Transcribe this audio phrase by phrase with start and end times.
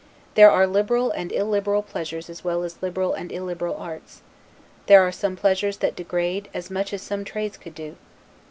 [0.33, 4.23] There are liberal and illiberal pleasures as well as liberal and illiberal arts:
[4.87, 7.97] There are some pleasures that degrade a gentleman as much as some trades could do.